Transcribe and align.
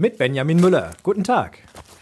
Mit 0.00 0.16
Benjamin 0.16 0.58
Müller. 0.58 0.92
Guten 1.02 1.24
Tag. 1.24 1.58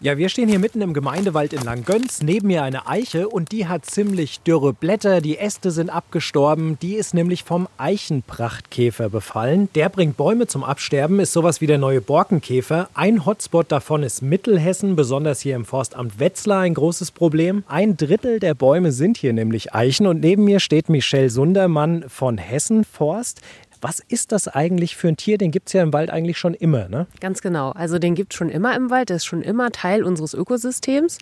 Ja, 0.00 0.16
wir 0.16 0.30
stehen 0.30 0.48
hier 0.48 0.58
mitten 0.58 0.80
im 0.80 0.94
Gemeindewald 0.94 1.52
in 1.52 1.60
Langgöns, 1.60 2.22
neben 2.22 2.46
mir 2.46 2.62
eine 2.62 2.86
Eiche 2.86 3.28
und 3.28 3.52
die 3.52 3.66
hat 3.66 3.84
ziemlich 3.84 4.40
dürre 4.40 4.72
Blätter, 4.72 5.20
die 5.20 5.36
Äste 5.36 5.70
sind 5.70 5.90
abgestorben, 5.90 6.78
die 6.80 6.94
ist 6.94 7.12
nämlich 7.12 7.44
vom 7.44 7.68
Eichenprachtkäfer 7.76 9.10
befallen. 9.10 9.68
Der 9.74 9.90
bringt 9.90 10.16
Bäume 10.16 10.46
zum 10.46 10.64
Absterben, 10.64 11.20
ist 11.20 11.34
sowas 11.34 11.60
wie 11.60 11.66
der 11.66 11.76
neue 11.76 12.00
Borkenkäfer. 12.00 12.88
Ein 12.94 13.26
Hotspot 13.26 13.70
davon 13.70 14.02
ist 14.02 14.22
Mittelhessen, 14.22 14.96
besonders 14.96 15.42
hier 15.42 15.54
im 15.54 15.66
Forstamt 15.66 16.18
Wetzlar 16.18 16.60
ein 16.60 16.72
großes 16.72 17.10
Problem. 17.10 17.62
Ein 17.68 17.98
Drittel 17.98 18.40
der 18.40 18.54
Bäume 18.54 18.90
sind 18.90 19.18
hier 19.18 19.34
nämlich 19.34 19.74
Eichen 19.74 20.06
und 20.06 20.20
neben 20.20 20.44
mir 20.44 20.60
steht 20.60 20.88
Michelle 20.88 21.28
Sundermann 21.28 22.06
von 22.08 22.38
Hessen 22.38 22.84
Forst. 22.84 23.42
Was 23.82 23.98
ist 23.98 24.30
das 24.30 24.46
eigentlich 24.46 24.96
für 24.96 25.08
ein 25.08 25.16
Tier? 25.16 25.38
Den 25.38 25.50
gibt 25.50 25.68
es 25.68 25.72
ja 25.72 25.82
im 25.82 25.92
Wald 25.92 26.10
eigentlich 26.10 26.38
schon 26.38 26.54
immer, 26.54 26.88
ne? 26.88 27.08
Ganz 27.20 27.42
genau. 27.42 27.72
Also 27.72 27.98
den 27.98 28.14
gibt 28.14 28.32
es 28.32 28.38
schon 28.38 28.48
immer 28.48 28.76
im 28.76 28.90
Wald. 28.90 29.08
Der 29.08 29.16
ist 29.16 29.24
schon 29.24 29.42
immer 29.42 29.72
Teil 29.72 30.04
unseres 30.04 30.34
Ökosystems. 30.34 31.18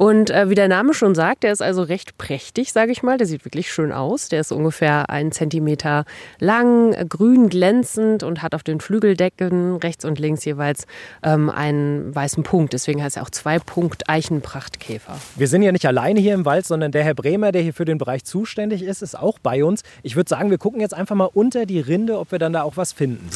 Und 0.00 0.30
äh, 0.30 0.48
wie 0.48 0.54
der 0.54 0.68
Name 0.68 0.94
schon 0.94 1.14
sagt, 1.14 1.42
der 1.42 1.52
ist 1.52 1.60
also 1.60 1.82
recht 1.82 2.16
prächtig, 2.16 2.72
sage 2.72 2.90
ich 2.90 3.02
mal. 3.02 3.18
Der 3.18 3.26
sieht 3.26 3.44
wirklich 3.44 3.70
schön 3.70 3.92
aus. 3.92 4.30
Der 4.30 4.40
ist 4.40 4.50
ungefähr 4.50 5.10
einen 5.10 5.30
Zentimeter 5.30 6.06
lang, 6.38 6.92
grün 7.06 7.50
glänzend 7.50 8.22
und 8.22 8.40
hat 8.40 8.54
auf 8.54 8.62
den 8.62 8.80
Flügeldecken 8.80 9.76
rechts 9.76 10.06
und 10.06 10.18
links 10.18 10.42
jeweils 10.46 10.86
ähm, 11.22 11.50
einen 11.50 12.14
weißen 12.14 12.44
Punkt. 12.44 12.72
Deswegen 12.72 13.02
heißt 13.02 13.18
er 13.18 13.24
auch 13.24 13.28
Zwei-Punkt-Eichenprachtkäfer. 13.28 15.18
Wir 15.36 15.48
sind 15.48 15.60
ja 15.60 15.70
nicht 15.70 15.84
alleine 15.84 16.18
hier 16.18 16.32
im 16.32 16.46
Wald, 16.46 16.66
sondern 16.66 16.92
der 16.92 17.04
Herr 17.04 17.12
Bremer, 17.14 17.52
der 17.52 17.60
hier 17.60 17.74
für 17.74 17.84
den 17.84 17.98
Bereich 17.98 18.24
zuständig 18.24 18.82
ist, 18.82 19.02
ist 19.02 19.18
auch 19.18 19.38
bei 19.38 19.62
uns. 19.64 19.82
Ich 20.02 20.16
würde 20.16 20.30
sagen, 20.30 20.48
wir 20.48 20.56
gucken 20.56 20.80
jetzt 20.80 20.94
einfach 20.94 21.14
mal 21.14 21.28
unter 21.30 21.66
die 21.66 21.78
Rinde, 21.78 22.18
ob 22.18 22.32
wir 22.32 22.38
dann 22.38 22.54
da 22.54 22.62
auch 22.62 22.78
was 22.78 22.94
finden. 22.94 23.28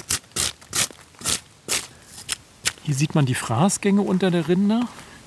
Hier 2.84 2.94
sieht 2.94 3.14
man 3.14 3.26
die 3.26 3.34
Fraßgänge 3.34 4.00
unter 4.00 4.30
der 4.30 4.48
Rinde 4.48 4.80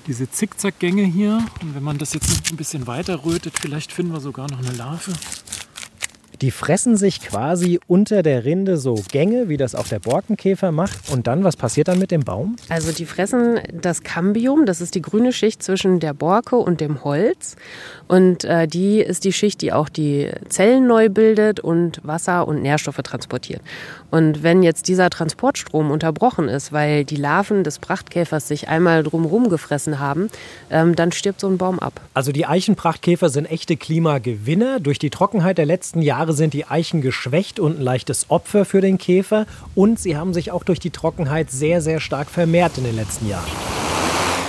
diese 0.08 0.28
Zickzackgänge 0.28 1.04
hier. 1.04 1.44
Und 1.60 1.74
wenn 1.74 1.82
man 1.82 1.98
das 1.98 2.14
jetzt 2.14 2.50
ein 2.50 2.56
bisschen 2.56 2.86
weiter 2.86 3.24
rötet, 3.24 3.58
vielleicht 3.60 3.92
finden 3.92 4.12
wir 4.12 4.20
sogar 4.20 4.50
noch 4.50 4.58
eine 4.58 4.72
Larve. 4.72 5.12
Die 6.40 6.50
fressen 6.50 6.96
sich 6.96 7.20
quasi 7.20 7.80
unter 7.88 8.22
der 8.22 8.44
Rinde 8.44 8.76
so 8.76 9.02
Gänge, 9.10 9.48
wie 9.48 9.56
das 9.56 9.74
auch 9.74 9.88
der 9.88 9.98
Borkenkäfer 9.98 10.70
macht. 10.70 11.10
Und 11.10 11.26
dann, 11.26 11.42
was 11.42 11.56
passiert 11.56 11.88
dann 11.88 11.98
mit 11.98 12.10
dem 12.10 12.22
Baum? 12.22 12.56
Also 12.68 12.92
die 12.92 13.06
fressen 13.06 13.58
das 13.72 14.02
Cambium, 14.02 14.64
das 14.64 14.80
ist 14.80 14.94
die 14.94 15.02
grüne 15.02 15.32
Schicht 15.32 15.62
zwischen 15.62 15.98
der 15.98 16.14
Borke 16.14 16.56
und 16.56 16.80
dem 16.80 17.02
Holz. 17.02 17.56
Und 18.06 18.44
äh, 18.44 18.68
die 18.68 19.00
ist 19.00 19.24
die 19.24 19.32
Schicht, 19.32 19.62
die 19.62 19.72
auch 19.72 19.88
die 19.88 20.30
Zellen 20.48 20.86
neu 20.86 21.08
bildet 21.08 21.60
und 21.60 22.00
Wasser 22.04 22.46
und 22.46 22.62
Nährstoffe 22.62 23.02
transportiert. 23.02 23.60
Und 24.10 24.42
wenn 24.42 24.62
jetzt 24.62 24.88
dieser 24.88 25.10
Transportstrom 25.10 25.90
unterbrochen 25.90 26.48
ist, 26.48 26.72
weil 26.72 27.04
die 27.04 27.16
Larven 27.16 27.64
des 27.64 27.78
Prachtkäfers 27.78 28.48
sich 28.48 28.68
einmal 28.68 29.02
drumherum 29.02 29.48
gefressen 29.48 29.98
haben, 29.98 30.30
ähm, 30.70 30.96
dann 30.96 31.12
stirbt 31.12 31.40
so 31.40 31.48
ein 31.48 31.58
Baum 31.58 31.78
ab. 31.78 32.00
Also 32.14 32.32
die 32.32 32.46
Eichenprachtkäfer 32.46 33.28
sind 33.28 33.46
echte 33.46 33.76
Klimagewinner. 33.76 34.80
Durch 34.80 34.98
die 34.98 35.10
Trockenheit 35.10 35.58
der 35.58 35.66
letzten 35.66 36.00
Jahre 36.00 36.27
Jahre 36.28 36.36
sind 36.36 36.52
die 36.52 36.66
Eichen 36.66 37.00
geschwächt 37.00 37.58
und 37.58 37.78
ein 37.78 37.82
leichtes 37.82 38.26
Opfer 38.28 38.66
für 38.66 38.82
den 38.82 38.98
Käfer. 38.98 39.46
Und 39.74 39.98
sie 39.98 40.14
haben 40.14 40.34
sich 40.34 40.50
auch 40.50 40.62
durch 40.62 40.78
die 40.78 40.90
Trockenheit 40.90 41.50
sehr, 41.50 41.80
sehr 41.80 42.00
stark 42.00 42.28
vermehrt 42.28 42.76
in 42.76 42.84
den 42.84 42.96
letzten 42.96 43.30
Jahren. 43.30 43.77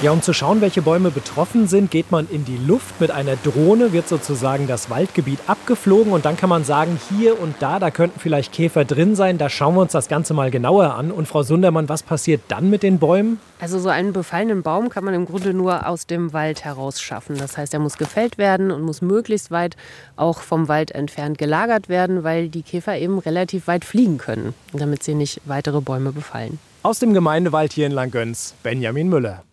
Ja, 0.02 0.11
um 0.11 0.22
zu 0.22 0.31
schauen, 0.31 0.61
welche 0.61 0.81
Bäume 0.81 1.11
betroffen 1.11 1.67
sind, 1.67 1.92
geht 1.92 2.09
man 2.09 2.25
in 2.30 2.45
die 2.45 2.55
Luft. 2.55 3.02
Mit 3.02 3.11
einer 3.11 3.36
Drohne 3.36 3.92
wird 3.92 4.08
sozusagen 4.08 4.66
das 4.66 4.89
Waldgebiet 4.89 5.39
abgeflogen 5.47 6.14
und 6.14 6.23
dann 6.23 6.38
kann 6.38 6.47
man 6.47 6.64
sagen, 6.64 6.97
hier 7.09 7.38
und 7.38 7.56
da, 7.59 7.80
da 7.80 7.91
könnten 7.91 8.17
vielleicht 8.17 8.53
Käfer 8.53 8.86
drin 8.86 9.17
sein. 9.17 9.38
Da 9.38 9.50
schauen 9.50 9.75
wir 9.75 9.81
uns 9.81 9.91
das 9.91 10.08
Ganze 10.08 10.33
mal 10.33 10.52
genauer 10.52 10.95
an. 10.95 11.11
Und 11.11 11.28
Frau 11.28 11.44
Sundermann, 11.44 11.89
was 11.89 12.02
passiert 12.02 12.44
dann 12.47 12.69
mit 12.69 12.81
den 12.81 12.97
Bäumen? 12.97 13.41
Also 13.59 13.78
so 13.78 13.89
einen 13.89 14.14
befallenen 14.14 14.64
Baum 14.64 14.88
kann 14.88 15.03
man 15.03 15.14
im 15.14 15.25
Grunde 15.25 15.53
nur 15.53 15.86
aus 15.86 16.08
dem 16.08 16.31
Wald 16.31 16.63
herausschaffen. 16.63 17.38
Das 17.38 17.58
heißt, 17.58 17.73
er 17.73 17.81
muss 17.81 17.97
gefällt 17.97 18.38
werden 18.38 18.72
und 18.72 18.84
muss 18.84 19.02
möglichst 19.02 19.52
weit 19.52 19.75
auch 20.16 20.39
vom 20.39 20.69
Wald 20.69 20.91
entfernt 20.91 21.38
gelagert 21.38 21.90
werden, 21.90 22.24
weil 22.24 22.47
die 22.47 22.62
Käfer 22.62 22.97
eben 22.97 23.19
relativ 23.19 23.68
weit 23.68 23.84
fliegen 23.84 24.18
können, 24.18 24.53
damit 24.72 25.03
sie 25.03 25.13
nicht 25.13 25.41
weitere 25.44 25.81
Bäume 25.81 26.13
befallen. 26.13 26.57
Aus 26.84 27.00
dem 27.00 27.13
Gemeindewald 27.13 27.74
hier 27.74 27.85
in 27.85 27.91
Langgöns, 27.91 28.53
Benjamin 28.63 29.09
Müller. 29.09 29.44